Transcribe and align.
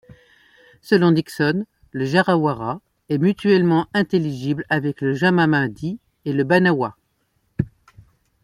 Selon 0.81 1.11
Dixon, 1.11 1.67
le 1.91 2.05
jarawara 2.05 2.81
est 3.09 3.19
mutuellement 3.19 3.85
intelligible 3.93 4.65
avec 4.67 4.99
le 5.01 5.13
jamamadí 5.13 5.99
et 6.25 6.33
le 6.33 6.43
banawá. 6.43 6.97